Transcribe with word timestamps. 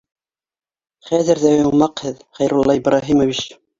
—Хәҙер 1.09 1.41
ҙә 1.43 1.51
йомаҡ 1.57 2.03
һеҙ, 2.07 2.25
Хәйрулла 2.41 2.77
Ибраһимович 2.81 3.45